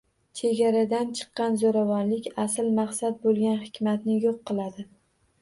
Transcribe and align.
Chegaradan 0.37 1.11
chiqqan 1.19 1.57
zo‘ravonlik 1.63 2.31
asl 2.45 2.73
maqsad 2.79 3.21
bo‘lgan 3.27 3.61
hikmatni 3.67 4.19
yo‘q 4.27 4.43
qiladi. 4.53 4.89